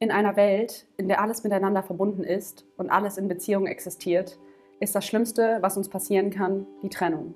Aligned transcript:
In 0.00 0.12
einer 0.12 0.36
Welt, 0.36 0.86
in 0.96 1.08
der 1.08 1.20
alles 1.20 1.42
miteinander 1.42 1.82
verbunden 1.82 2.22
ist 2.22 2.64
und 2.76 2.88
alles 2.88 3.18
in 3.18 3.26
Beziehungen 3.26 3.66
existiert, 3.66 4.38
ist 4.78 4.94
das 4.94 5.04
Schlimmste, 5.04 5.58
was 5.60 5.76
uns 5.76 5.88
passieren 5.88 6.30
kann, 6.30 6.68
die 6.84 6.88
Trennung. 6.88 7.34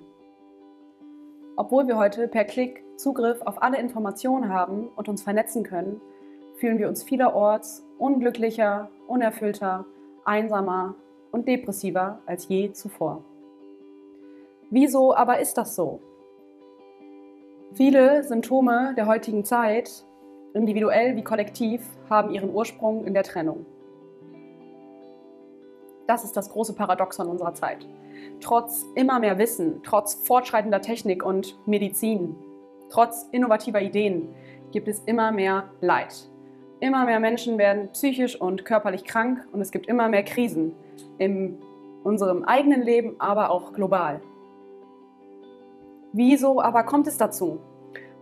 Obwohl 1.57 1.87
wir 1.87 1.97
heute 1.97 2.29
per 2.29 2.45
Klick 2.45 2.81
Zugriff 2.95 3.41
auf 3.41 3.61
alle 3.61 3.79
Informationen 3.79 4.47
haben 4.47 4.87
und 4.95 5.09
uns 5.09 5.23
vernetzen 5.23 5.63
können, 5.63 5.99
fühlen 6.55 6.77
wir 6.77 6.87
uns 6.87 7.03
vielerorts 7.03 7.85
unglücklicher, 7.97 8.89
unerfüllter, 9.07 9.85
einsamer 10.23 10.95
und 11.33 11.49
depressiver 11.49 12.19
als 12.25 12.47
je 12.47 12.71
zuvor. 12.71 13.25
Wieso 14.69 15.13
aber 15.13 15.39
ist 15.39 15.57
das 15.57 15.75
so? 15.75 15.99
Viele 17.73 18.23
Symptome 18.23 18.93
der 18.95 19.07
heutigen 19.07 19.43
Zeit 19.43 20.05
individuell 20.53 21.15
wie 21.15 21.23
kollektiv, 21.23 21.81
haben 22.09 22.31
ihren 22.31 22.53
Ursprung 22.53 23.05
in 23.05 23.13
der 23.13 23.23
Trennung. 23.23 23.65
Das 26.07 26.23
ist 26.23 26.35
das 26.35 26.49
große 26.49 26.73
Paradoxon 26.73 27.27
unserer 27.27 27.53
Zeit. 27.53 27.87
Trotz 28.41 28.85
immer 28.95 29.19
mehr 29.19 29.37
Wissen, 29.37 29.81
trotz 29.83 30.15
fortschreitender 30.15 30.81
Technik 30.81 31.25
und 31.25 31.57
Medizin, 31.65 32.35
trotz 32.89 33.27
innovativer 33.31 33.81
Ideen 33.81 34.29
gibt 34.71 34.87
es 34.87 34.99
immer 35.05 35.31
mehr 35.31 35.69
Leid. 35.81 36.29
Immer 36.79 37.05
mehr 37.05 37.19
Menschen 37.19 37.57
werden 37.57 37.89
psychisch 37.93 38.39
und 38.39 38.65
körperlich 38.65 39.05
krank 39.05 39.47
und 39.53 39.61
es 39.61 39.71
gibt 39.71 39.87
immer 39.87 40.09
mehr 40.09 40.23
Krisen 40.23 40.73
in 41.17 41.57
unserem 42.03 42.43
eigenen 42.43 42.81
Leben, 42.81 43.15
aber 43.19 43.49
auch 43.49 43.71
global. 43.71 44.21
Wieso 46.11 46.61
aber 46.61 46.83
kommt 46.83 47.07
es 47.07 47.17
dazu? 47.17 47.59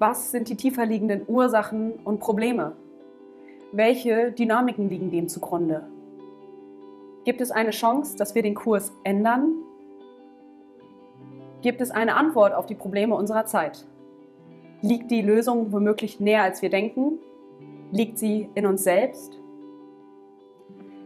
Was 0.01 0.31
sind 0.31 0.49
die 0.49 0.55
tiefer 0.55 0.83
liegenden 0.87 1.21
Ursachen 1.27 1.91
und 2.03 2.19
Probleme? 2.19 2.75
Welche 3.71 4.31
Dynamiken 4.31 4.89
liegen 4.89 5.11
dem 5.11 5.27
zugrunde? 5.27 5.83
Gibt 7.23 7.39
es 7.39 7.51
eine 7.51 7.69
Chance, 7.69 8.17
dass 8.17 8.33
wir 8.33 8.41
den 8.41 8.55
Kurs 8.55 8.91
ändern? 9.03 9.53
Gibt 11.61 11.81
es 11.81 11.91
eine 11.91 12.15
Antwort 12.15 12.55
auf 12.55 12.65
die 12.65 12.73
Probleme 12.73 13.13
unserer 13.13 13.45
Zeit? 13.45 13.85
Liegt 14.81 15.11
die 15.11 15.21
Lösung 15.21 15.71
womöglich 15.71 16.19
näher, 16.19 16.41
als 16.41 16.63
wir 16.63 16.71
denken? 16.71 17.19
Liegt 17.91 18.17
sie 18.17 18.49
in 18.55 18.65
uns 18.65 18.83
selbst? 18.83 19.37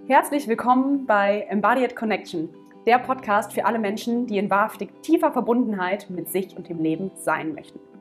Herzlich 0.07 0.47
willkommen 0.47 1.05
bei 1.05 1.45
Embodied 1.49 1.97
Connection, 1.97 2.47
der 2.85 2.99
Podcast 2.99 3.51
für 3.51 3.65
alle 3.65 3.79
Menschen, 3.79 4.25
die 4.25 4.37
in 4.37 4.49
wahrhaftig 4.49 5.01
tiefer 5.01 5.33
Verbundenheit 5.33 6.09
mit 6.09 6.29
sich 6.29 6.55
und 6.55 6.69
dem 6.69 6.79
Leben 6.79 7.11
sein 7.15 7.53
möchten. 7.53 7.94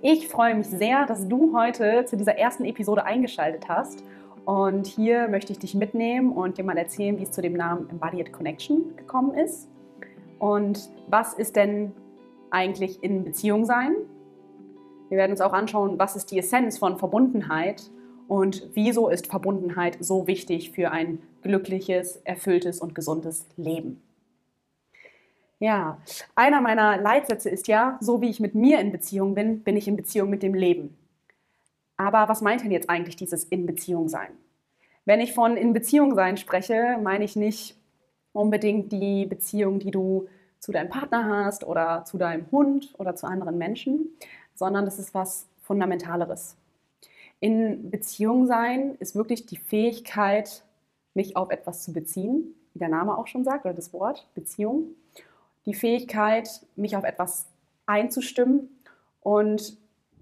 Ich 0.00 0.28
freue 0.28 0.54
mich 0.54 0.66
sehr, 0.66 1.06
dass 1.06 1.28
du 1.28 1.56
heute 1.56 2.04
zu 2.04 2.16
dieser 2.16 2.38
ersten 2.38 2.64
Episode 2.64 3.04
eingeschaltet 3.04 3.68
hast. 3.68 4.02
Und 4.44 4.86
hier 4.86 5.28
möchte 5.28 5.52
ich 5.52 5.58
dich 5.58 5.74
mitnehmen 5.74 6.32
und 6.32 6.56
dir 6.56 6.64
mal 6.64 6.78
erzählen, 6.78 7.18
wie 7.18 7.24
es 7.24 7.30
zu 7.30 7.42
dem 7.42 7.52
Namen 7.52 7.88
Embodied 7.90 8.32
Connection 8.32 8.96
gekommen 8.96 9.34
ist. 9.34 9.68
Und 10.38 10.88
was 11.08 11.34
ist 11.34 11.56
denn 11.56 11.92
eigentlich 12.50 13.02
in 13.02 13.24
Beziehung 13.24 13.64
sein? 13.64 13.94
Wir 15.08 15.18
werden 15.18 15.32
uns 15.32 15.40
auch 15.40 15.52
anschauen, 15.52 15.98
was 15.98 16.16
ist 16.16 16.30
die 16.30 16.38
Essenz 16.38 16.78
von 16.78 16.98
Verbundenheit 16.98 17.90
und 18.26 18.68
wieso 18.74 19.08
ist 19.08 19.26
Verbundenheit 19.26 19.96
so 20.00 20.26
wichtig 20.26 20.70
für 20.70 20.92
ein 20.92 21.20
glückliches, 21.42 22.16
erfülltes 22.24 22.80
und 22.80 22.94
gesundes 22.94 23.46
Leben. 23.56 24.02
Ja, 25.60 26.00
einer 26.36 26.60
meiner 26.60 26.98
Leitsätze 26.98 27.50
ist 27.50 27.66
ja, 27.66 27.98
so 28.00 28.20
wie 28.20 28.30
ich 28.30 28.38
mit 28.38 28.54
mir 28.54 28.78
in 28.78 28.92
Beziehung 28.92 29.34
bin, 29.34 29.62
bin 29.62 29.76
ich 29.76 29.88
in 29.88 29.96
Beziehung 29.96 30.30
mit 30.30 30.42
dem 30.42 30.54
Leben. 30.54 30.96
Aber 31.96 32.28
was 32.28 32.42
meint 32.42 32.62
denn 32.62 32.70
jetzt 32.70 32.88
eigentlich 32.88 33.16
dieses 33.16 33.42
in 33.44 33.66
Beziehung 33.66 34.08
sein? 34.08 34.28
Wenn 35.04 35.20
ich 35.20 35.32
von 35.32 35.56
in 35.56 35.72
Beziehung 35.72 36.14
sein 36.14 36.36
spreche, 36.36 36.98
meine 37.02 37.24
ich 37.24 37.34
nicht 37.34 37.76
unbedingt 38.32 38.92
die 38.92 39.26
Beziehung, 39.26 39.80
die 39.80 39.90
du 39.90 40.28
zu 40.60 40.70
deinem 40.70 40.90
Partner 40.90 41.44
hast 41.44 41.64
oder 41.64 42.04
zu 42.04 42.18
deinem 42.18 42.48
Hund 42.52 42.94
oder 42.98 43.16
zu 43.16 43.26
anderen 43.26 43.58
Menschen, 43.58 44.10
sondern 44.54 44.84
das 44.84 44.98
ist 44.98 45.12
was 45.12 45.48
Fundamentaleres. 45.62 46.56
In 47.40 47.90
Beziehung 47.90 48.46
sein 48.46 48.96
ist 49.00 49.16
wirklich 49.16 49.46
die 49.46 49.56
Fähigkeit, 49.56 50.62
mich 51.14 51.36
auf 51.36 51.50
etwas 51.50 51.82
zu 51.82 51.92
beziehen, 51.92 52.54
wie 52.74 52.78
der 52.78 52.88
Name 52.88 53.16
auch 53.16 53.26
schon 53.26 53.44
sagt, 53.44 53.64
oder 53.64 53.74
das 53.74 53.92
Wort 53.92 54.28
Beziehung 54.34 54.94
die 55.68 55.74
Fähigkeit, 55.74 56.48
mich 56.76 56.96
auf 56.96 57.04
etwas 57.04 57.46
einzustimmen 57.84 58.70
und 59.20 59.76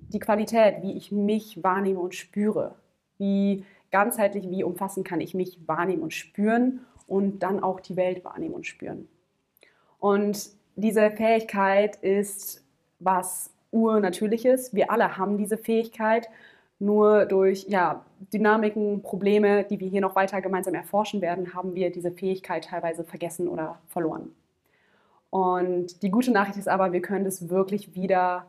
die 0.09 0.19
Qualität, 0.19 0.83
wie 0.83 0.95
ich 0.95 1.13
mich 1.13 1.63
wahrnehme 1.63 2.01
und 2.01 2.17
spüre. 2.17 2.75
Wie 3.17 3.65
ganzheitlich, 3.93 4.51
wie 4.51 4.65
umfassend 4.65 5.07
kann 5.07 5.21
ich 5.21 5.35
mich 5.35 5.61
wahrnehmen 5.69 6.03
und 6.03 6.13
spüren 6.13 6.81
und 7.07 7.45
dann 7.45 7.63
auch 7.63 7.79
die 7.79 7.95
Welt 7.95 8.25
wahrnehmen 8.25 8.55
und 8.55 8.67
spüren. 8.67 9.07
Und 10.01 10.51
diese 10.75 11.13
Fähigkeit 11.13 11.95
ist 11.95 12.65
was 12.99 13.55
Urnatürliches. 13.71 14.75
Wir 14.75 14.91
alle 14.91 15.17
haben 15.17 15.39
diese 15.39 15.59
Fähigkeit. 15.59 16.29
Nur 16.81 17.25
durch 17.25 17.67
ja, 17.69 18.05
Dynamiken, 18.33 19.01
Probleme, 19.01 19.63
die 19.63 19.79
wir 19.79 19.89
hier 19.89 20.01
noch 20.01 20.17
weiter 20.17 20.43
gemeinsam 20.43 20.75
erforschen 20.75 21.21
werden, 21.21 21.55
haben 21.55 21.77
wir 21.77 21.91
diese 21.93 22.11
Fähigkeit 22.11 22.65
teilweise 22.65 23.05
vergessen 23.05 23.47
oder 23.47 23.79
verloren. 23.87 24.35
Und 25.37 26.03
die 26.03 26.11
gute 26.11 26.31
Nachricht 26.31 26.57
ist 26.57 26.67
aber, 26.67 26.95
wir 26.95 27.03
können 27.03 27.27
das 27.27 27.51
wirklich 27.51 27.95
wieder 27.95 28.47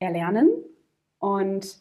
erlernen. 0.00 0.50
Und 1.18 1.78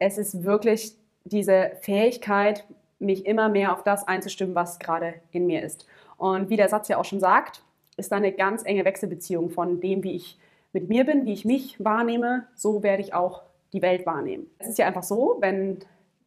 es 0.00 0.18
ist 0.18 0.42
wirklich 0.42 0.96
diese 1.22 1.70
Fähigkeit, 1.80 2.64
mich 2.98 3.26
immer 3.26 3.48
mehr 3.48 3.72
auf 3.72 3.84
das 3.84 4.08
einzustimmen, 4.08 4.56
was 4.56 4.80
gerade 4.80 5.14
in 5.30 5.46
mir 5.46 5.62
ist. 5.62 5.86
Und 6.16 6.50
wie 6.50 6.56
der 6.56 6.68
Satz 6.68 6.88
ja 6.88 6.98
auch 6.98 7.04
schon 7.04 7.20
sagt, 7.20 7.62
ist 7.96 8.10
da 8.10 8.16
eine 8.16 8.32
ganz 8.32 8.64
enge 8.64 8.84
Wechselbeziehung 8.84 9.50
von 9.50 9.80
dem, 9.80 10.02
wie 10.02 10.16
ich 10.16 10.36
mit 10.72 10.88
mir 10.88 11.04
bin, 11.04 11.24
wie 11.24 11.32
ich 11.32 11.44
mich 11.44 11.76
wahrnehme, 11.78 12.48
so 12.56 12.82
werde 12.82 13.04
ich 13.04 13.14
auch 13.14 13.42
die 13.72 13.82
Welt 13.82 14.04
wahrnehmen. 14.04 14.48
Es 14.58 14.66
ist 14.66 14.78
ja 14.78 14.86
einfach 14.88 15.04
so, 15.04 15.36
wenn 15.38 15.78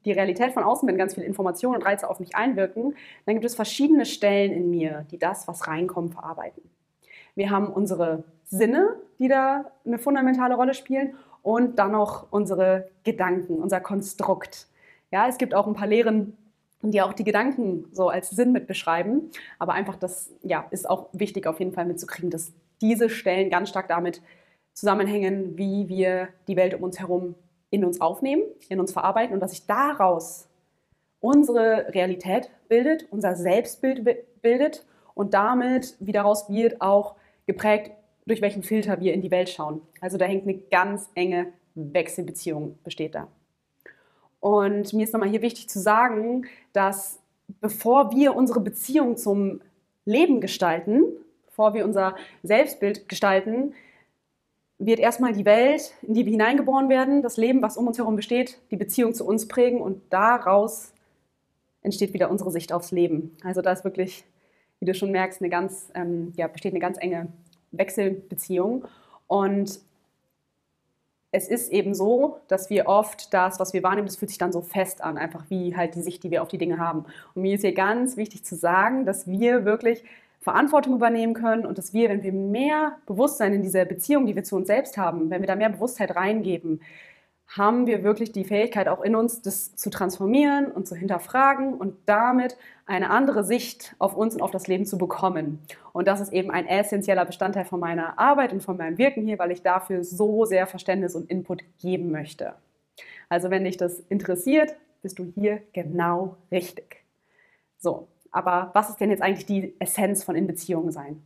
die 0.05 0.13
Realität 0.13 0.53
von 0.53 0.63
außen, 0.63 0.87
wenn 0.87 0.97
ganz 0.97 1.15
viele 1.15 1.25
Informationen 1.25 1.75
und 1.75 1.85
Reize 1.85 2.09
auf 2.09 2.21
mich 2.21 2.37
einwirken, 2.37 2.95
dann 3.25 3.35
gibt 3.35 3.43
es 3.43 3.55
verschiedene 3.55 4.05
Stellen 4.05 4.53
in 4.53 4.69
mir, 4.69 5.05
die 5.11 5.19
das, 5.19 5.45
was 5.49 5.67
reinkommt, 5.67 6.13
verarbeiten. 6.13 6.63
Wir 7.35 7.49
haben 7.49 7.67
unsere 7.67 8.23
Sinne, 8.45 8.95
die 9.19 9.27
da 9.27 9.71
eine 9.85 9.97
fundamentale 9.97 10.55
Rolle 10.55 10.73
spielen 10.73 11.15
und 11.41 11.79
dann 11.79 11.91
noch 11.91 12.27
unsere 12.31 12.89
Gedanken, 13.03 13.55
unser 13.55 13.79
Konstrukt. 13.79 14.67
Ja, 15.11 15.27
es 15.27 15.37
gibt 15.37 15.53
auch 15.53 15.67
ein 15.67 15.73
paar 15.73 15.87
Lehren, 15.87 16.37
die 16.81 17.01
auch 17.01 17.13
die 17.13 17.23
Gedanken 17.23 17.85
so 17.91 18.09
als 18.09 18.29
Sinn 18.29 18.51
mit 18.51 18.67
beschreiben. 18.67 19.31
Aber 19.59 19.73
einfach 19.73 19.95
das 19.95 20.31
ja, 20.41 20.65
ist 20.71 20.89
auch 20.89 21.09
wichtig 21.13 21.47
auf 21.47 21.59
jeden 21.59 21.73
Fall 21.73 21.85
mitzukriegen, 21.85 22.29
dass 22.29 22.51
diese 22.81 23.09
Stellen 23.09 23.49
ganz 23.49 23.69
stark 23.69 23.87
damit 23.87 24.21
zusammenhängen, 24.73 25.57
wie 25.57 25.87
wir 25.87 26.29
die 26.47 26.55
Welt 26.55 26.73
um 26.73 26.83
uns 26.83 26.99
herum 26.99 27.35
in 27.69 27.85
uns 27.85 28.01
aufnehmen, 28.01 28.43
in 28.69 28.79
uns 28.79 28.91
verarbeiten 28.91 29.33
und 29.33 29.39
dass 29.39 29.51
sich 29.51 29.65
daraus 29.65 30.47
unsere 31.19 31.93
Realität 31.93 32.49
bildet, 32.67 33.07
unser 33.11 33.35
Selbstbild 33.35 34.03
bildet 34.41 34.85
und 35.15 35.33
damit, 35.33 35.95
wie 35.99 36.11
daraus 36.11 36.49
wird, 36.49 36.81
auch 36.81 37.15
geprägt, 37.45 37.91
durch 38.25 38.41
welchen 38.41 38.63
Filter 38.63 38.99
wir 38.99 39.13
in 39.13 39.21
die 39.21 39.31
Welt 39.31 39.49
schauen. 39.49 39.81
Also 40.01 40.17
da 40.17 40.25
hängt 40.25 40.43
eine 40.43 40.57
ganz 40.57 41.09
enge 41.15 41.47
Wechselbeziehung, 41.75 42.77
besteht 42.83 43.15
da. 43.15 43.27
Und 44.39 44.93
mir 44.93 45.03
ist 45.03 45.13
nochmal 45.13 45.29
hier 45.29 45.41
wichtig 45.41 45.69
zu 45.69 45.79
sagen, 45.79 46.45
dass 46.73 47.19
bevor 47.61 48.11
wir 48.11 48.35
unsere 48.35 48.59
Beziehung 48.59 49.17
zum 49.17 49.61
Leben 50.05 50.41
gestalten, 50.41 51.03
bevor 51.45 51.73
wir 51.73 51.85
unser 51.85 52.15
Selbstbild 52.43 53.07
gestalten, 53.07 53.73
wird 54.79 54.99
erstmal 54.99 55.33
die 55.33 55.45
Welt, 55.45 55.93
in 56.01 56.13
die 56.13 56.25
wir 56.25 56.31
hineingeboren 56.31 56.89
werden, 56.89 57.21
das 57.21 57.37
Leben, 57.37 57.61
was 57.61 57.77
um 57.77 57.87
uns 57.87 57.97
herum 57.97 58.15
besteht, 58.15 58.59
die 58.71 58.75
Beziehung 58.75 59.13
zu 59.13 59.25
uns 59.25 59.47
prägen 59.47 59.79
und 59.79 60.01
daraus 60.09 60.93
entsteht 61.81 62.13
wieder 62.13 62.29
unsere 62.29 62.51
Sicht 62.51 62.73
aufs 62.73 62.91
Leben. 62.91 63.37
Also 63.43 63.61
da 63.61 63.71
ist 63.71 63.83
wirklich 63.83 64.25
wie 64.83 64.85
du 64.85 64.93
schon 64.93 65.11
merkst, 65.11 65.39
eine 65.39 65.49
ganz, 65.49 65.89
ähm, 65.95 66.33
ja, 66.35 66.47
besteht 66.47 66.73
eine 66.73 66.81
ganz 66.81 66.97
enge 66.99 67.29
Wechselbeziehung. 67.73 68.85
Und 69.27 69.79
es 71.31 71.47
ist 71.47 71.71
eben 71.71 71.95
so, 71.95 72.37
dass 72.47 72.69
wir 72.69 72.87
oft 72.87 73.33
das, 73.33 73.59
was 73.59 73.73
wir 73.73 73.81
wahrnehmen, 73.83 74.07
das 74.07 74.17
fühlt 74.17 74.29
sich 74.29 74.37
dann 74.37 74.51
so 74.51 74.61
fest 74.61 75.03
an, 75.03 75.17
einfach 75.17 75.43
wie 75.49 75.75
halt 75.75 75.95
die 75.95 76.01
Sicht, 76.01 76.23
die 76.23 76.31
wir 76.31 76.43
auf 76.43 76.47
die 76.47 76.59
Dinge 76.59 76.77
haben. 76.77 77.05
Und 77.33 77.41
mir 77.41 77.55
ist 77.55 77.61
hier 77.61 77.73
ganz 77.73 78.17
wichtig 78.17 78.45
zu 78.45 78.55
sagen, 78.55 79.05
dass 79.05 79.27
wir 79.27 79.65
wirklich 79.65 80.03
Verantwortung 80.41 80.93
übernehmen 80.93 81.33
können 81.33 81.65
und 81.65 81.77
dass 81.77 81.93
wir, 81.93 82.09
wenn 82.09 82.21
wir 82.21 82.33
mehr 82.33 82.97
Bewusstsein 83.07 83.53
in 83.53 83.63
dieser 83.63 83.85
Beziehung, 83.85 84.27
die 84.27 84.35
wir 84.35 84.43
zu 84.43 84.55
uns 84.55 84.67
selbst 84.67 84.97
haben, 84.97 85.29
wenn 85.29 85.41
wir 85.41 85.47
da 85.47 85.55
mehr 85.55 85.69
Bewusstheit 85.69 86.15
reingeben, 86.15 86.81
haben 87.47 87.85
wir 87.85 88.03
wirklich 88.03 88.31
die 88.31 88.45
Fähigkeit 88.45 88.87
auch 88.87 89.01
in 89.01 89.15
uns, 89.15 89.41
das 89.41 89.75
zu 89.75 89.89
transformieren 89.89 90.71
und 90.71 90.87
zu 90.87 90.95
hinterfragen 90.95 91.75
und 91.75 91.95
damit 92.05 92.57
eine 92.85 93.09
andere 93.09 93.43
Sicht 93.43 93.95
auf 93.99 94.15
uns 94.15 94.35
und 94.35 94.41
auf 94.41 94.51
das 94.51 94.67
Leben 94.67 94.85
zu 94.85 94.97
bekommen. 94.97 95.59
Und 95.91 96.07
das 96.07 96.19
ist 96.19 96.33
eben 96.33 96.49
ein 96.49 96.65
essentieller 96.65 97.25
Bestandteil 97.25 97.65
von 97.65 97.79
meiner 97.79 98.17
Arbeit 98.17 98.53
und 98.53 98.61
von 98.61 98.77
meinem 98.77 98.97
Wirken 98.97 99.25
hier, 99.25 99.37
weil 99.37 99.51
ich 99.51 99.61
dafür 99.61 100.03
so 100.03 100.45
sehr 100.45 100.65
Verständnis 100.65 101.15
und 101.15 101.29
Input 101.29 101.63
geben 101.79 102.11
möchte. 102.11 102.55
Also 103.29 103.49
wenn 103.49 103.63
dich 103.63 103.77
das 103.77 103.99
interessiert, 104.09 104.75
bist 105.01 105.19
du 105.19 105.25
hier 105.35 105.61
genau 105.73 106.37
richtig. 106.51 107.03
So, 107.77 108.07
aber 108.31 108.71
was 108.73 108.89
ist 108.89 108.99
denn 108.99 109.11
jetzt 109.11 109.21
eigentlich 109.21 109.45
die 109.45 109.75
Essenz 109.79 110.23
von 110.23 110.35
in 110.35 110.47
Beziehung 110.47 110.91
sein? 110.91 111.21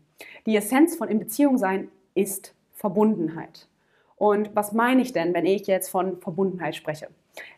Die 0.45 0.55
Essenz 0.55 0.95
von 0.95 1.07
in 1.07 1.19
Beziehung 1.19 1.57
sein 1.57 1.89
ist 2.15 2.53
Verbundenheit. 2.73 3.67
Und 4.17 4.55
was 4.55 4.73
meine 4.73 5.01
ich 5.01 5.13
denn, 5.13 5.33
wenn 5.33 5.45
ich 5.45 5.67
jetzt 5.67 5.89
von 5.89 6.19
Verbundenheit 6.19 6.75
spreche? 6.75 7.07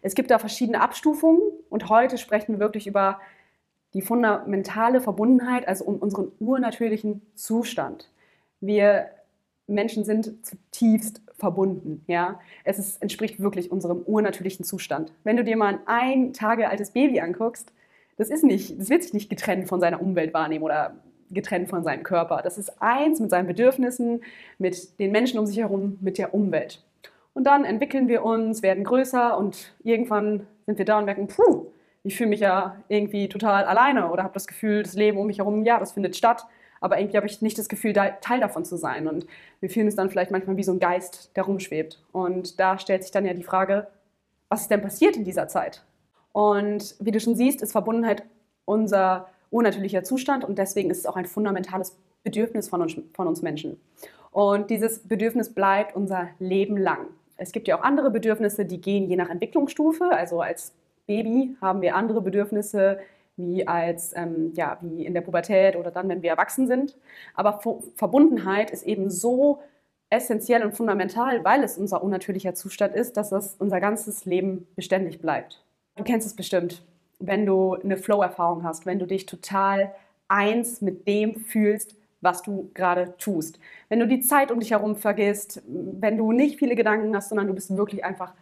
Es 0.01 0.13
gibt 0.13 0.29
da 0.29 0.39
verschiedene 0.39 0.81
Abstufungen 0.81 1.41
und 1.69 1.89
heute 1.89 2.17
sprechen 2.17 2.53
wir 2.53 2.59
wirklich 2.59 2.85
über 2.85 3.19
die 3.93 4.01
fundamentale 4.01 5.01
Verbundenheit, 5.01 5.67
also 5.67 5.85
um 5.85 5.95
unseren 5.95 6.31
urnatürlichen 6.39 7.21
Zustand. 7.33 8.11
Wir 8.59 9.09
Menschen 9.67 10.03
sind 10.03 10.45
zutiefst 10.45 11.21
verbunden. 11.37 12.03
Ja? 12.07 12.39
Es 12.63 12.77
ist, 12.77 13.01
entspricht 13.01 13.39
wirklich 13.39 13.71
unserem 13.71 14.03
urnatürlichen 14.05 14.65
Zustand. 14.65 15.13
Wenn 15.23 15.37
du 15.37 15.43
dir 15.43 15.55
mal 15.55 15.75
ein 15.75 15.79
ein 15.85 16.33
Tage 16.33 16.69
altes 16.69 16.91
Baby 16.91 17.21
anguckst, 17.21 17.71
das, 18.17 18.29
ist 18.29 18.43
nicht, 18.43 18.79
das 18.79 18.89
wird 18.89 19.03
sich 19.03 19.13
nicht 19.13 19.29
getrennt 19.29 19.67
von 19.67 19.79
seiner 19.79 20.01
Umwelt 20.01 20.33
wahrnehmen 20.33 20.65
oder 20.65 20.95
getrennt 21.31 21.69
von 21.69 21.83
seinem 21.83 22.03
Körper. 22.03 22.41
Das 22.43 22.57
ist 22.57 22.81
eins 22.81 23.19
mit 23.19 23.29
seinen 23.29 23.47
Bedürfnissen, 23.47 24.21
mit 24.57 24.99
den 24.99 25.11
Menschen 25.11 25.39
um 25.39 25.45
sich 25.45 25.57
herum, 25.57 25.97
mit 26.01 26.17
der 26.17 26.33
Umwelt. 26.33 26.83
Und 27.33 27.45
dann 27.45 27.63
entwickeln 27.65 28.07
wir 28.07 28.23
uns, 28.23 28.61
werden 28.61 28.83
größer 28.83 29.37
und 29.37 29.73
irgendwann 29.83 30.47
sind 30.65 30.77
wir 30.77 30.85
da 30.85 30.99
und 30.99 31.05
merken, 31.05 31.27
puh, 31.27 31.67
ich 32.03 32.17
fühle 32.17 32.29
mich 32.29 32.39
ja 32.39 32.75
irgendwie 32.87 33.29
total 33.29 33.65
alleine 33.65 34.11
oder 34.11 34.23
habe 34.23 34.33
das 34.33 34.47
Gefühl, 34.47 34.83
das 34.83 34.93
Leben 34.93 35.17
um 35.17 35.27
mich 35.27 35.39
herum, 35.39 35.63
ja, 35.63 35.79
das 35.79 35.91
findet 35.91 36.15
statt, 36.15 36.45
aber 36.81 36.99
irgendwie 36.99 37.17
habe 37.17 37.27
ich 37.27 37.41
nicht 37.41 37.57
das 37.57 37.69
Gefühl, 37.69 37.93
Teil 37.93 38.39
davon 38.39 38.65
zu 38.65 38.77
sein. 38.77 39.07
Und 39.07 39.25
wir 39.59 39.69
fühlen 39.69 39.87
es 39.87 39.95
dann 39.95 40.09
vielleicht 40.09 40.31
manchmal 40.31 40.57
wie 40.57 40.63
so 40.63 40.71
ein 40.71 40.79
Geist, 40.79 41.35
der 41.35 41.43
rumschwebt. 41.43 42.01
Und 42.11 42.59
da 42.59 42.79
stellt 42.79 43.03
sich 43.03 43.11
dann 43.11 43.25
ja 43.25 43.33
die 43.33 43.43
Frage, 43.43 43.87
was 44.47 44.61
ist 44.61 44.71
denn 44.71 44.81
passiert 44.81 45.17
in 45.17 45.25
dieser 45.25 45.47
Zeit? 45.47 45.83
Und 46.31 46.95
wie 46.99 47.11
du 47.11 47.19
schon 47.19 47.35
siehst, 47.35 47.61
ist 47.61 47.73
Verbundenheit 47.73 48.23
unser 48.65 49.27
unnatürlicher 49.49 50.03
Zustand 50.03 50.43
und 50.45 50.57
deswegen 50.57 50.89
ist 50.89 50.99
es 50.99 51.05
auch 51.05 51.15
ein 51.15 51.25
fundamentales 51.25 51.97
Bedürfnis 52.23 52.69
von 52.69 52.81
uns, 52.81 52.95
von 53.13 53.27
uns 53.27 53.41
Menschen. 53.41 53.79
Und 54.31 54.69
dieses 54.69 54.99
Bedürfnis 54.99 55.53
bleibt 55.53 55.95
unser 55.95 56.29
Leben 56.39 56.77
lang. 56.77 57.07
Es 57.37 57.51
gibt 57.51 57.67
ja 57.67 57.77
auch 57.77 57.83
andere 57.83 58.11
Bedürfnisse, 58.11 58.65
die 58.65 58.81
gehen 58.81 59.09
je 59.09 59.15
nach 59.15 59.29
Entwicklungsstufe. 59.29 60.11
Also 60.11 60.41
als 60.41 60.73
Baby 61.07 61.55
haben 61.61 61.81
wir 61.81 61.95
andere 61.95 62.21
Bedürfnisse 62.21 62.99
wie, 63.37 63.65
als, 63.65 64.13
ähm, 64.15 64.51
ja, 64.53 64.77
wie 64.81 65.05
in 65.05 65.13
der 65.13 65.21
Pubertät 65.21 65.77
oder 65.77 65.91
dann, 65.91 66.09
wenn 66.09 66.21
wir 66.21 66.29
erwachsen 66.29 66.67
sind. 66.67 66.97
Aber 67.33 67.61
Verbundenheit 67.95 68.69
ist 68.69 68.83
eben 68.83 69.09
so 69.09 69.61
essentiell 70.09 70.63
und 70.63 70.75
fundamental, 70.75 71.43
weil 71.45 71.63
es 71.63 71.77
unser 71.77 72.03
unnatürlicher 72.03 72.53
Zustand 72.53 72.95
ist, 72.95 73.15
dass 73.15 73.31
es 73.31 73.55
unser 73.57 73.79
ganzes 73.79 74.25
Leben 74.25 74.67
beständig 74.75 75.21
bleibt. 75.21 75.63
Du 75.95 76.03
kennst 76.03 76.27
es 76.27 76.35
bestimmt, 76.35 76.83
wenn 77.19 77.45
du 77.45 77.75
eine 77.75 77.97
Flow-Erfahrung 77.97 78.63
hast, 78.63 78.85
wenn 78.85 78.99
du 78.99 79.05
dich 79.05 79.25
total 79.25 79.93
eins 80.27 80.81
mit 80.81 81.07
dem 81.07 81.35
fühlst, 81.35 81.95
was 82.21 82.41
du 82.41 82.71
gerade 82.73 83.15
tust. 83.17 83.59
Wenn 83.87 83.99
du 83.99 84.07
die 84.07 84.21
Zeit 84.21 84.51
um 84.51 84.59
dich 84.59 84.71
herum 84.71 84.95
vergisst, 84.95 85.61
wenn 85.67 86.17
du 86.17 86.31
nicht 86.31 86.59
viele 86.59 86.75
Gedanken 86.75 87.15
hast, 87.15 87.29
sondern 87.29 87.47
du 87.47 87.53
bist 87.53 87.75
wirklich 87.75 88.03
einfach 88.03 88.33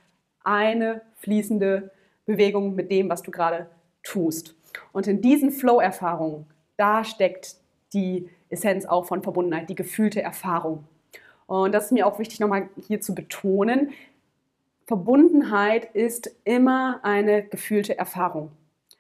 eine 0.44 1.02
fließende 1.18 1.92
Bewegung 2.26 2.76
mit 2.76 2.92
dem, 2.92 3.10
was 3.10 3.22
du 3.22 3.32
gerade 3.32 3.70
tust. 4.04 4.56
Und 4.92 5.08
in 5.08 5.22
diesen 5.22 5.52
Flow-Erfahrungen, 5.52 6.46
da 6.76 7.04
steckt 7.04 7.56
die 7.94 8.30
Essenz 8.50 8.86
auch 8.86 9.06
von 9.06 9.24
Verbundenheit, 9.24 9.70
die 9.70 9.76
gefühlte 9.76 10.22
Erfahrung. 10.22 10.86
Und 11.46 11.74
das 11.74 11.86
ist 11.86 11.92
mir 11.92 12.06
auch 12.06 12.20
wichtig, 12.20 12.40
nochmal 12.40 12.70
hier 12.76 13.02
zu 13.02 13.16
betonen. 13.16 13.92
Verbundenheit 14.86 15.94
ist 15.96 16.30
immer 16.44 17.00
eine 17.04 17.44
gefühlte 17.44 17.98
Erfahrung. 17.98 18.52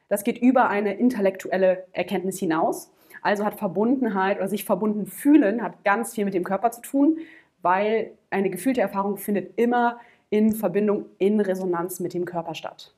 Das 0.09 0.23
geht 0.23 0.37
über 0.37 0.69
eine 0.69 0.95
intellektuelle 0.95 1.85
Erkenntnis 1.91 2.39
hinaus. 2.39 2.91
Also 3.21 3.45
hat 3.45 3.55
Verbundenheit 3.55 4.37
oder 4.37 4.47
sich 4.47 4.63
verbunden 4.63 5.05
fühlen, 5.05 5.61
hat 5.61 5.83
ganz 5.83 6.13
viel 6.13 6.25
mit 6.25 6.33
dem 6.33 6.43
Körper 6.43 6.71
zu 6.71 6.81
tun, 6.81 7.17
weil 7.61 8.11
eine 8.29 8.49
gefühlte 8.49 8.81
Erfahrung 8.81 9.17
findet 9.17 9.57
immer 9.57 9.99
in 10.29 10.53
Verbindung, 10.53 11.05
in 11.17 11.39
Resonanz 11.39 11.99
mit 11.99 12.13
dem 12.13 12.25
Körper 12.25 12.53
statt. 12.53 12.93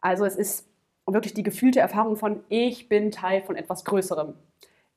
Also 0.00 0.24
es 0.24 0.36
ist 0.36 0.68
wirklich 1.06 1.34
die 1.34 1.42
gefühlte 1.42 1.80
Erfahrung 1.80 2.16
von, 2.16 2.44
ich 2.48 2.88
bin 2.88 3.10
Teil 3.10 3.42
von 3.42 3.56
etwas 3.56 3.84
Größerem. 3.84 4.34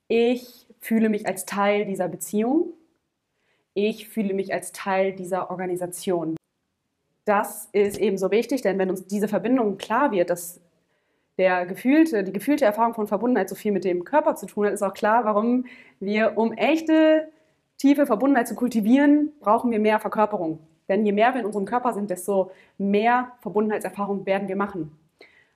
Ich 0.08 0.68
fühle 0.80 1.10
mich 1.10 1.28
als 1.28 1.46
Teil 1.46 1.86
dieser 1.86 2.08
Beziehung. 2.08 2.74
Ich 3.74 4.10
fühle 4.10 4.34
mich 4.34 4.54
als 4.54 4.74
Teil 4.74 5.14
dieser 5.14 5.50
Organisation. 5.50 6.36
Das 7.24 7.70
ist 7.72 7.98
ebenso 7.98 8.32
wichtig, 8.32 8.62
denn 8.62 8.78
wenn 8.78 8.90
uns 8.90 9.08
diese 9.08 9.28
Verbindung 9.28 9.78
klar 9.78 10.12
wird, 10.12 10.30
dass 10.30 10.60
der 11.38 11.66
gefühlte, 11.66 12.24
die 12.24 12.34
gefühlte 12.34 12.66
Erfahrung 12.66 12.94
von 12.94 13.08
Verbundenheit 13.08 13.50
so 13.50 13.56
viel 13.56 13.72
mit 13.72 13.84
dem 13.84 14.04
Körper 14.04 14.36
zu 14.36 14.46
tun 14.46 14.66
hat, 14.66 14.74
ist 14.74 14.84
auch 14.84 14.94
klar, 14.94 15.26
warum 15.26 15.66
wir, 16.00 16.38
um 16.38 16.54
echte, 16.54 17.30
tiefe 17.78 18.06
Verbundenheit 18.06 18.48
zu 18.48 18.56
kultivieren, 18.56 19.32
brauchen 19.40 19.72
wir 19.72 19.80
mehr 19.80 20.00
Verkörperung. 20.00 20.60
Denn 20.88 21.06
je 21.06 21.12
mehr 21.14 21.34
wir 21.34 21.40
in 21.40 21.46
unserem 21.46 21.66
Körper 21.66 21.94
sind, 21.94 22.10
desto 22.10 22.52
mehr 22.78 23.32
Verbundenheitserfahrung 23.42 24.26
werden 24.26 24.48
wir 24.48 24.56
machen. 24.56 24.92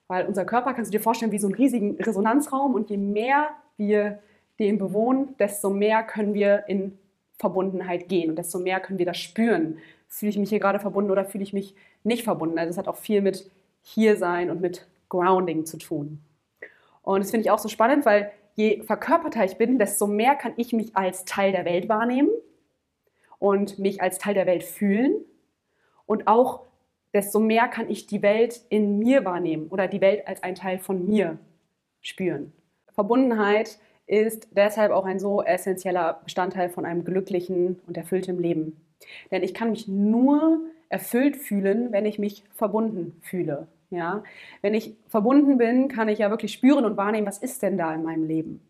Weil 0.07 0.25
unser 0.25 0.45
Körper, 0.45 0.73
kannst 0.73 0.93
du 0.93 0.97
dir 0.97 1.03
vorstellen, 1.03 1.31
wie 1.31 1.39
so 1.39 1.47
einen 1.47 1.55
riesigen 1.55 1.95
Resonanzraum 2.01 2.73
und 2.73 2.89
je 2.89 2.97
mehr 2.97 3.49
wir 3.77 4.19
den 4.59 4.77
bewohnen, 4.77 5.35
desto 5.39 5.69
mehr 5.69 6.03
können 6.03 6.33
wir 6.33 6.63
in 6.67 6.97
Verbundenheit 7.37 8.07
gehen 8.07 8.29
und 8.29 8.37
desto 8.37 8.59
mehr 8.59 8.79
können 8.79 8.99
wir 8.99 9.05
das 9.05 9.17
spüren. 9.17 9.79
Fühle 10.07 10.29
ich 10.29 10.37
mich 10.37 10.49
hier 10.49 10.59
gerade 10.59 10.79
verbunden 10.79 11.11
oder 11.11 11.25
fühle 11.25 11.43
ich 11.43 11.53
mich 11.53 11.75
nicht 12.03 12.23
verbunden? 12.23 12.57
Also 12.57 12.69
es 12.69 12.77
hat 12.77 12.87
auch 12.87 12.95
viel 12.95 13.21
mit 13.21 13.49
hier 13.81 14.15
sein 14.15 14.49
und 14.49 14.61
mit 14.61 14.87
Grounding 15.15 15.65
zu 15.65 15.77
tun. 15.77 16.21
Und 17.01 17.19
das 17.21 17.31
finde 17.31 17.45
ich 17.45 17.51
auch 17.51 17.59
so 17.59 17.69
spannend, 17.69 18.05
weil 18.05 18.31
je 18.55 18.81
verkörperter 18.81 19.43
ich 19.45 19.57
bin, 19.57 19.77
desto 19.77 20.07
mehr 20.07 20.35
kann 20.35 20.53
ich 20.57 20.73
mich 20.73 20.95
als 20.95 21.25
Teil 21.25 21.51
der 21.51 21.65
Welt 21.65 21.87
wahrnehmen 21.87 22.29
und 23.37 23.79
mich 23.79 24.01
als 24.01 24.17
Teil 24.17 24.33
der 24.33 24.45
Welt 24.45 24.63
fühlen. 24.63 25.23
Und 26.05 26.27
auch 26.27 26.61
desto 27.13 27.39
mehr 27.39 27.67
kann 27.67 27.89
ich 27.89 28.07
die 28.07 28.21
Welt 28.21 28.61
in 28.69 28.99
mir 28.99 29.23
wahrnehmen 29.25 29.67
oder 29.69 29.87
die 29.87 30.01
Welt 30.01 30.27
als 30.27 30.43
ein 30.43 30.55
Teil 30.55 30.79
von 30.79 31.05
mir 31.05 31.37
spüren. 32.01 32.53
Verbundenheit 32.93 33.79
ist 34.07 34.47
deshalb 34.51 34.91
auch 34.91 35.05
ein 35.05 35.19
so 35.19 35.41
essentieller 35.41 36.21
Bestandteil 36.23 36.69
von 36.69 36.85
einem 36.85 37.03
glücklichen 37.03 37.79
und 37.87 37.97
erfüllten 37.97 38.39
Leben. 38.39 38.81
Denn 39.31 39.43
ich 39.43 39.53
kann 39.53 39.71
mich 39.71 39.87
nur 39.87 40.59
erfüllt 40.89 41.37
fühlen, 41.37 41.91
wenn 41.91 42.05
ich 42.05 42.19
mich 42.19 42.43
verbunden 42.53 43.19
fühle. 43.21 43.67
Ja? 43.95 44.23
Wenn 44.61 44.73
ich 44.73 44.95
verbunden 45.07 45.57
bin, 45.57 45.87
kann 45.87 46.09
ich 46.09 46.19
ja 46.19 46.29
wirklich 46.29 46.53
spüren 46.53 46.85
und 46.85 46.97
wahrnehmen, 46.97 47.27
was 47.27 47.37
ist 47.37 47.61
denn 47.61 47.77
da 47.77 47.93
in 47.93 48.03
meinem 48.03 48.25
Leben? 48.27 48.61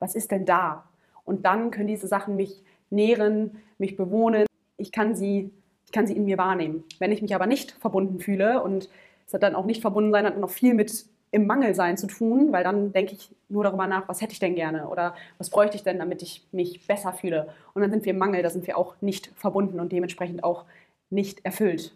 Was 0.00 0.14
ist 0.14 0.30
denn 0.30 0.44
da? 0.44 0.84
Und 1.24 1.44
dann 1.44 1.70
können 1.70 1.88
diese 1.88 2.08
Sachen 2.08 2.36
mich 2.36 2.62
nähren, 2.90 3.62
mich 3.78 3.96
bewohnen. 3.96 4.46
Ich 4.76 4.92
kann 4.92 5.14
sie, 5.14 5.50
ich 5.86 5.92
kann 5.92 6.06
sie 6.06 6.16
in 6.16 6.24
mir 6.24 6.38
wahrnehmen. 6.38 6.84
Wenn 6.98 7.12
ich 7.12 7.22
mich 7.22 7.34
aber 7.34 7.46
nicht 7.46 7.72
verbunden 7.72 8.18
fühle 8.18 8.62
und 8.62 8.88
es 9.26 9.32
hat 9.32 9.42
dann 9.42 9.54
auch 9.54 9.64
nicht 9.64 9.80
verbunden 9.80 10.12
sein, 10.12 10.26
hat 10.26 10.38
noch 10.38 10.50
viel 10.50 10.74
mit 10.74 11.06
im 11.30 11.48
Mangelsein 11.48 11.96
zu 11.96 12.06
tun, 12.06 12.52
weil 12.52 12.62
dann 12.62 12.92
denke 12.92 13.14
ich 13.14 13.34
nur 13.48 13.64
darüber 13.64 13.88
nach, 13.88 14.06
was 14.06 14.20
hätte 14.20 14.32
ich 14.32 14.38
denn 14.38 14.54
gerne 14.54 14.88
oder 14.88 15.16
was 15.38 15.50
bräuchte 15.50 15.76
ich 15.76 15.82
denn, 15.82 15.98
damit 15.98 16.22
ich 16.22 16.46
mich 16.52 16.86
besser 16.86 17.12
fühle. 17.12 17.48
Und 17.72 17.82
dann 17.82 17.90
sind 17.90 18.04
wir 18.04 18.12
im 18.12 18.18
Mangel, 18.18 18.42
da 18.42 18.50
sind 18.50 18.68
wir 18.68 18.78
auch 18.78 18.94
nicht 19.00 19.32
verbunden 19.34 19.80
und 19.80 19.90
dementsprechend 19.90 20.44
auch 20.44 20.64
nicht 21.10 21.44
erfüllt. 21.44 21.92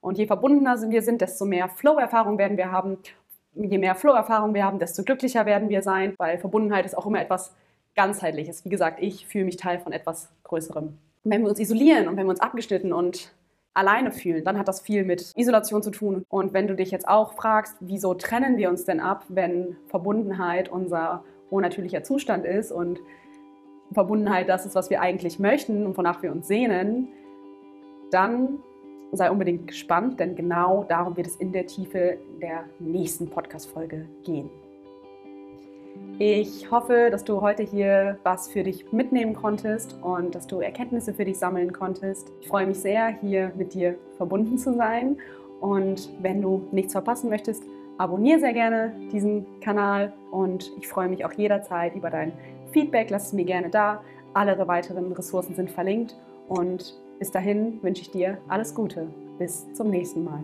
Und 0.00 0.18
je 0.18 0.26
verbundener 0.26 0.76
wir 0.90 1.02
sind, 1.02 1.20
desto 1.20 1.44
mehr 1.44 1.68
Flow-Erfahrung 1.68 2.38
werden 2.38 2.56
wir 2.56 2.72
haben. 2.72 2.98
Je 3.54 3.78
mehr 3.78 3.94
Flow-Erfahrung 3.94 4.54
wir 4.54 4.64
haben, 4.64 4.78
desto 4.78 5.02
glücklicher 5.02 5.44
werden 5.46 5.68
wir 5.68 5.82
sein, 5.82 6.14
weil 6.18 6.38
Verbundenheit 6.38 6.86
ist 6.86 6.96
auch 6.96 7.06
immer 7.06 7.20
etwas 7.20 7.54
ganzheitliches. 7.94 8.64
Wie 8.64 8.70
gesagt, 8.70 9.00
ich 9.02 9.26
fühle 9.26 9.44
mich 9.44 9.56
Teil 9.56 9.78
von 9.80 9.92
etwas 9.92 10.30
Größerem. 10.44 10.96
Wenn 11.24 11.42
wir 11.42 11.48
uns 11.50 11.60
isolieren 11.60 12.08
und 12.08 12.16
wenn 12.16 12.26
wir 12.26 12.30
uns 12.30 12.40
abgeschnitten 12.40 12.92
und 12.92 13.34
alleine 13.74 14.10
fühlen, 14.10 14.44
dann 14.44 14.58
hat 14.58 14.68
das 14.68 14.80
viel 14.80 15.04
mit 15.04 15.32
Isolation 15.36 15.82
zu 15.82 15.90
tun. 15.90 16.24
Und 16.28 16.52
wenn 16.52 16.66
du 16.66 16.74
dich 16.74 16.90
jetzt 16.90 17.08
auch 17.08 17.34
fragst, 17.34 17.76
wieso 17.80 18.14
trennen 18.14 18.56
wir 18.56 18.70
uns 18.70 18.84
denn 18.84 19.00
ab, 19.00 19.24
wenn 19.28 19.76
Verbundenheit 19.88 20.70
unser 20.70 21.24
unnatürlicher 21.50 22.02
Zustand 22.02 22.44
ist 22.44 22.72
und 22.72 23.00
Verbundenheit 23.92 24.48
das 24.48 24.66
ist, 24.66 24.74
was 24.74 24.88
wir 24.88 25.00
eigentlich 25.00 25.38
möchten 25.38 25.84
und 25.84 25.96
wonach 25.98 26.22
wir 26.22 26.32
uns 26.32 26.46
sehnen, 26.46 27.08
dann 28.10 28.60
sei 29.12 29.30
unbedingt 29.30 29.66
gespannt, 29.66 30.20
denn 30.20 30.36
genau 30.36 30.84
darum 30.88 31.16
wird 31.16 31.26
es 31.26 31.36
in 31.36 31.52
der 31.52 31.66
Tiefe 31.66 32.18
der 32.40 32.64
nächsten 32.78 33.28
Podcast-Folge 33.28 34.06
gehen. 34.24 34.50
Ich 36.18 36.70
hoffe, 36.70 37.08
dass 37.10 37.24
du 37.24 37.40
heute 37.40 37.62
hier 37.62 38.18
was 38.24 38.48
für 38.48 38.62
dich 38.62 38.92
mitnehmen 38.92 39.34
konntest 39.34 39.96
und 40.02 40.34
dass 40.34 40.46
du 40.46 40.60
Erkenntnisse 40.60 41.14
für 41.14 41.24
dich 41.24 41.38
sammeln 41.38 41.72
konntest. 41.72 42.30
Ich 42.40 42.48
freue 42.48 42.66
mich 42.66 42.78
sehr, 42.78 43.08
hier 43.20 43.52
mit 43.56 43.72
dir 43.72 43.96
verbunden 44.18 44.58
zu 44.58 44.74
sein. 44.74 45.16
Und 45.60 46.10
wenn 46.20 46.42
du 46.42 46.68
nichts 46.72 46.92
verpassen 46.92 47.30
möchtest, 47.30 47.64
abonniere 47.96 48.38
sehr 48.38 48.52
gerne 48.52 48.92
diesen 49.12 49.46
Kanal 49.60 50.12
und 50.30 50.70
ich 50.78 50.88
freue 50.88 51.08
mich 51.08 51.24
auch 51.24 51.32
jederzeit 51.32 51.94
über 51.94 52.10
dein 52.10 52.32
Feedback. 52.70 53.08
Lass 53.10 53.28
es 53.28 53.32
mir 53.32 53.44
gerne 53.44 53.70
da. 53.70 54.02
Alle 54.34 54.56
weiteren 54.68 55.12
Ressourcen 55.12 55.54
sind 55.54 55.70
verlinkt 55.70 56.16
und 56.48 57.00
bis 57.20 57.30
dahin 57.30 57.80
wünsche 57.82 58.02
ich 58.02 58.10
dir 58.10 58.38
alles 58.48 58.74
Gute. 58.74 59.06
Bis 59.38 59.72
zum 59.74 59.90
nächsten 59.90 60.24
Mal. 60.24 60.42